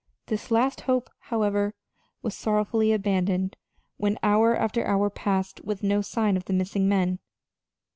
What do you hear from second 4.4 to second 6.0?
after hour passed with